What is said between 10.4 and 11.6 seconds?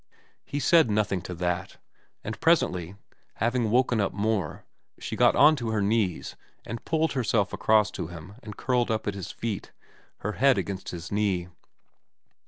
against his knee.